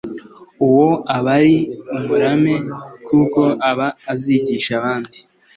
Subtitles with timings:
[0.67, 1.55] uwo aba ari
[1.95, 2.53] umurame
[3.07, 5.17] kuko aba azigisha abandi